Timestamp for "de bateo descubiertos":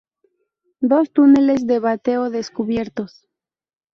1.67-3.27